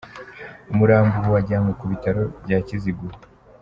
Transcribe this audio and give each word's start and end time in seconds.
Umurambo 0.71 1.13
ubu 1.19 1.29
wajyanywe 1.35 1.71
ku 1.79 1.85
bitaro 1.91 2.21
bya 2.43 2.57
Kizuguro. 2.67 3.17